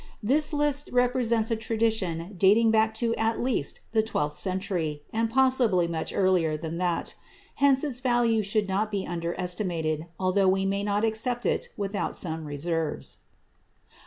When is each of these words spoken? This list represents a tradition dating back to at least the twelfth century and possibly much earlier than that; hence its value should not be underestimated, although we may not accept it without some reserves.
This 0.23 0.51
list 0.51 0.89
represents 0.91 1.51
a 1.51 1.55
tradition 1.55 2.33
dating 2.35 2.71
back 2.71 2.95
to 2.95 3.13
at 3.17 3.39
least 3.39 3.81
the 3.91 4.01
twelfth 4.01 4.35
century 4.35 5.03
and 5.13 5.29
possibly 5.29 5.85
much 5.87 6.11
earlier 6.11 6.57
than 6.57 6.79
that; 6.79 7.13
hence 7.57 7.83
its 7.83 7.99
value 7.99 8.41
should 8.41 8.67
not 8.67 8.89
be 8.89 9.05
underestimated, 9.05 10.07
although 10.19 10.47
we 10.49 10.65
may 10.65 10.81
not 10.81 11.05
accept 11.05 11.45
it 11.45 11.69
without 11.77 12.15
some 12.15 12.45
reserves. 12.45 13.17